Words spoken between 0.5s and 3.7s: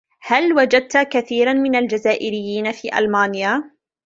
وجدت كثيرا من الجزائريين في ألمانيا؟